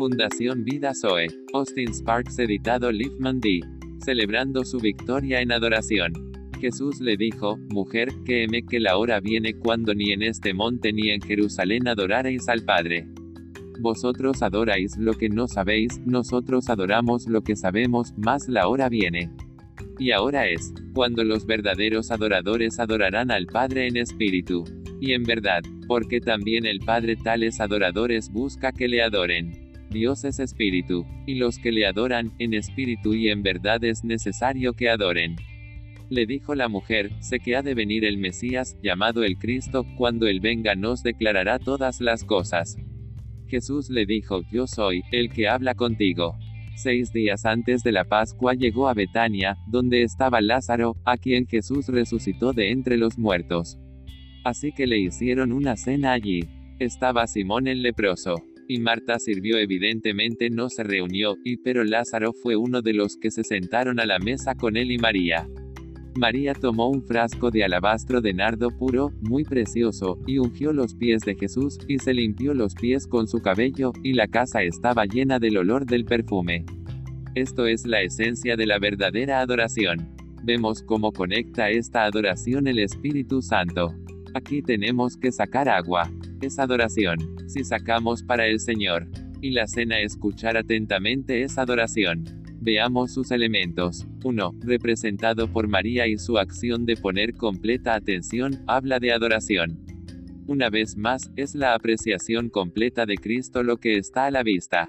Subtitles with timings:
[0.00, 1.26] Fundación Vida Zoe.
[1.52, 3.60] Austin Sparks editado Liefman D.
[4.02, 6.14] Celebrando su victoria en adoración.
[6.58, 11.10] Jesús le dijo, Mujer, créeme que la hora viene cuando ni en este monte ni
[11.10, 13.08] en Jerusalén adoraréis al Padre.
[13.78, 19.30] Vosotros adoráis lo que no sabéis, nosotros adoramos lo que sabemos, más la hora viene.
[19.98, 24.64] Y ahora es, cuando los verdaderos adoradores adorarán al Padre en espíritu.
[24.98, 29.59] Y en verdad, porque también el Padre tales adoradores busca que le adoren.
[29.90, 34.72] Dios es espíritu, y los que le adoran, en espíritu y en verdad es necesario
[34.74, 35.34] que adoren.
[36.08, 40.28] Le dijo la mujer, sé que ha de venir el Mesías, llamado el Cristo, cuando
[40.28, 42.76] él venga nos declarará todas las cosas.
[43.48, 46.36] Jesús le dijo, yo soy, el que habla contigo.
[46.76, 51.88] Seis días antes de la Pascua llegó a Betania, donde estaba Lázaro, a quien Jesús
[51.88, 53.76] resucitó de entre los muertos.
[54.44, 56.48] Así que le hicieron una cena allí.
[56.78, 58.36] Estaba Simón el leproso.
[58.70, 63.32] Y Marta sirvió evidentemente no se reunió, y pero Lázaro fue uno de los que
[63.32, 65.48] se sentaron a la mesa con él y María.
[66.16, 71.22] María tomó un frasco de alabastro de nardo puro, muy precioso, y ungió los pies
[71.22, 75.40] de Jesús, y se limpió los pies con su cabello, y la casa estaba llena
[75.40, 76.64] del olor del perfume.
[77.34, 80.14] Esto es la esencia de la verdadera adoración.
[80.44, 83.96] Vemos cómo conecta esta adoración el Espíritu Santo.
[84.32, 86.08] Aquí tenemos que sacar agua.
[86.40, 87.39] Es adoración.
[87.50, 89.08] Si sacamos para el Señor.
[89.40, 92.22] Y la cena escuchar atentamente es adoración.
[92.60, 94.06] Veamos sus elementos.
[94.22, 94.54] 1.
[94.60, 99.84] Representado por María y su acción de poner completa atención, habla de adoración.
[100.46, 104.88] Una vez más, es la apreciación completa de Cristo lo que está a la vista.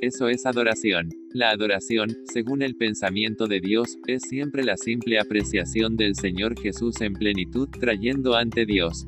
[0.00, 1.10] Eso es adoración.
[1.32, 7.00] La adoración, según el pensamiento de Dios, es siempre la simple apreciación del Señor Jesús
[7.02, 9.06] en plenitud trayendo ante Dios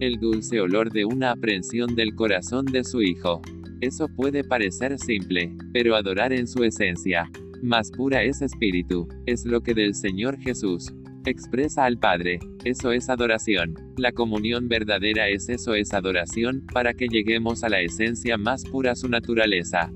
[0.00, 3.40] el dulce olor de una aprensión del corazón de su Hijo.
[3.80, 7.30] Eso puede parecer simple, pero adorar en su esencia
[7.62, 10.92] más pura es espíritu, es lo que del Señor Jesús
[11.26, 12.38] expresa al Padre.
[12.64, 13.74] Eso es adoración.
[13.98, 18.94] La comunión verdadera es eso es adoración, para que lleguemos a la esencia más pura
[18.94, 19.92] su naturaleza.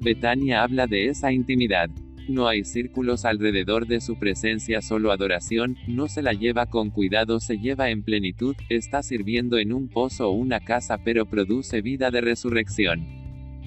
[0.00, 1.90] Betania habla de esa intimidad.
[2.28, 7.40] No hay círculos alrededor de su presencia, solo adoración, no se la lleva con cuidado,
[7.40, 12.10] se lleva en plenitud, está sirviendo en un pozo o una casa pero produce vida
[12.12, 13.22] de resurrección.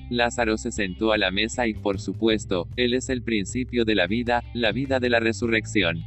[0.09, 4.07] Lázaro se sentó a la mesa y por supuesto, Él es el principio de la
[4.07, 6.03] vida, la vida de la resurrección.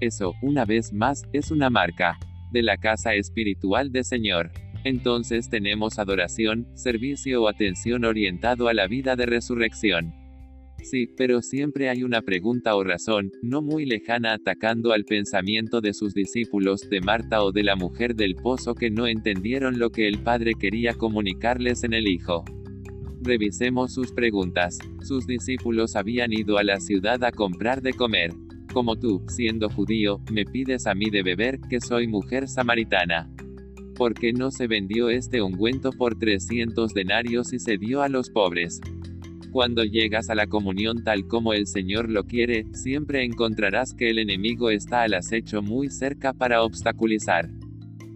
[0.00, 2.18] Eso, una vez más, es una marca
[2.52, 4.52] de la casa espiritual de Señor.
[4.84, 10.21] Entonces tenemos adoración, servicio o atención orientado a la vida de resurrección.
[10.82, 15.94] Sí, pero siempre hay una pregunta o razón, no muy lejana atacando al pensamiento de
[15.94, 20.08] sus discípulos, de Marta o de la mujer del pozo que no entendieron lo que
[20.08, 22.44] el Padre quería comunicarles en el Hijo.
[23.20, 24.78] Revisemos sus preguntas.
[25.02, 28.32] Sus discípulos habían ido a la ciudad a comprar de comer.
[28.72, 33.30] Como tú, siendo judío, me pides a mí de beber, que soy mujer samaritana.
[33.94, 38.30] ¿Por qué no se vendió este ungüento por 300 denarios y se dio a los
[38.30, 38.80] pobres?
[39.52, 44.18] Cuando llegas a la comunión tal como el Señor lo quiere, siempre encontrarás que el
[44.18, 47.50] enemigo está al acecho muy cerca para obstaculizar.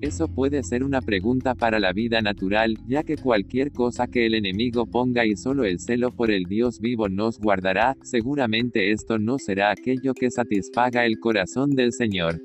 [0.01, 4.35] Eso puede ser una pregunta para la vida natural, ya que cualquier cosa que el
[4.35, 9.39] enemigo ponga y solo el celo por el Dios vivo nos guardará, seguramente esto no
[9.39, 12.41] será aquello que satisfaga el corazón del Señor.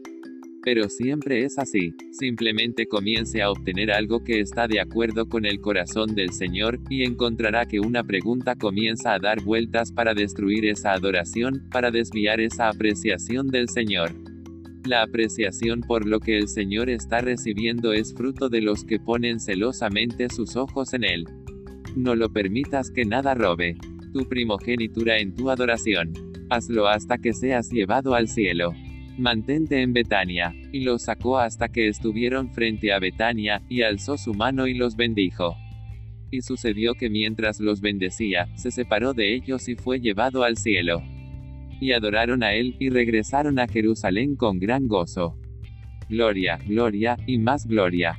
[0.63, 5.59] Pero siempre es así, simplemente comience a obtener algo que está de acuerdo con el
[5.59, 10.93] corazón del Señor, y encontrará que una pregunta comienza a dar vueltas para destruir esa
[10.93, 14.11] adoración, para desviar esa apreciación del Señor.
[14.85, 19.39] La apreciación por lo que el Señor está recibiendo es fruto de los que ponen
[19.39, 21.25] celosamente sus ojos en Él.
[21.95, 23.77] No lo permitas que nada robe
[24.11, 26.13] tu primogenitura en tu adoración.
[26.49, 28.73] Hazlo hasta que seas llevado al cielo.
[29.17, 30.53] Mantente en Betania.
[30.71, 34.95] Y los sacó hasta que estuvieron frente a Betania, y alzó su mano y los
[34.95, 35.55] bendijo.
[36.31, 41.01] Y sucedió que mientras los bendecía, se separó de ellos y fue llevado al cielo.
[41.79, 45.37] Y adoraron a él, y regresaron a Jerusalén con gran gozo.
[46.09, 48.17] Gloria, gloria, y más gloria.